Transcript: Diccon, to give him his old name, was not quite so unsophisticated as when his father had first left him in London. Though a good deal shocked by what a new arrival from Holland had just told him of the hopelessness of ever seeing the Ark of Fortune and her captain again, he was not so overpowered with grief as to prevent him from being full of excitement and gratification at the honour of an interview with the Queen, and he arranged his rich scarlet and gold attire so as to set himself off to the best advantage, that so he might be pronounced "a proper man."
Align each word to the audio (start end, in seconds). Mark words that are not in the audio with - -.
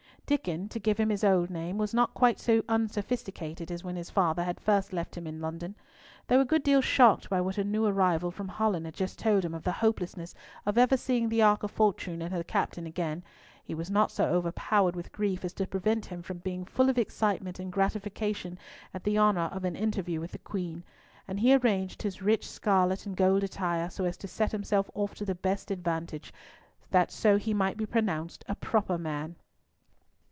Diccon, 0.27 0.69
to 0.69 0.79
give 0.79 0.97
him 0.97 1.09
his 1.09 1.25
old 1.25 1.49
name, 1.49 1.77
was 1.77 1.93
not 1.93 2.13
quite 2.13 2.39
so 2.39 2.63
unsophisticated 2.69 3.69
as 3.69 3.83
when 3.83 3.97
his 3.97 4.09
father 4.09 4.45
had 4.45 4.61
first 4.61 4.93
left 4.93 5.17
him 5.17 5.27
in 5.27 5.41
London. 5.41 5.75
Though 6.27 6.39
a 6.39 6.45
good 6.45 6.63
deal 6.63 6.79
shocked 6.79 7.29
by 7.29 7.41
what 7.41 7.57
a 7.57 7.65
new 7.65 7.85
arrival 7.85 8.31
from 8.31 8.47
Holland 8.47 8.85
had 8.85 8.95
just 8.95 9.19
told 9.19 9.43
him 9.43 9.53
of 9.53 9.63
the 9.65 9.73
hopelessness 9.73 10.33
of 10.65 10.77
ever 10.77 10.95
seeing 10.95 11.27
the 11.27 11.41
Ark 11.41 11.63
of 11.63 11.71
Fortune 11.71 12.21
and 12.21 12.33
her 12.33 12.45
captain 12.45 12.85
again, 12.87 13.23
he 13.65 13.75
was 13.75 13.91
not 13.91 14.09
so 14.09 14.23
overpowered 14.23 14.95
with 14.95 15.11
grief 15.11 15.43
as 15.43 15.51
to 15.55 15.67
prevent 15.67 16.05
him 16.05 16.21
from 16.21 16.37
being 16.37 16.63
full 16.63 16.87
of 16.89 16.97
excitement 16.97 17.59
and 17.59 17.73
gratification 17.73 18.57
at 18.93 19.03
the 19.03 19.19
honour 19.19 19.49
of 19.51 19.65
an 19.65 19.75
interview 19.75 20.21
with 20.21 20.31
the 20.31 20.39
Queen, 20.39 20.81
and 21.27 21.41
he 21.41 21.53
arranged 21.53 22.01
his 22.03 22.21
rich 22.21 22.49
scarlet 22.49 23.05
and 23.05 23.17
gold 23.17 23.43
attire 23.43 23.89
so 23.89 24.05
as 24.05 24.15
to 24.15 24.29
set 24.29 24.53
himself 24.53 24.89
off 24.95 25.13
to 25.13 25.25
the 25.25 25.35
best 25.35 25.71
advantage, 25.71 26.33
that 26.89 27.11
so 27.11 27.35
he 27.35 27.53
might 27.53 27.75
be 27.75 27.85
pronounced 27.85 28.45
"a 28.47 28.55
proper 28.55 28.97
man." 28.97 29.35